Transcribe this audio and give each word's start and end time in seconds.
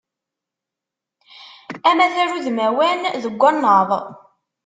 Amatar 1.89 2.29
udmawan 2.37 2.99
deg 3.23 3.35
wannaḍ. 3.39 3.89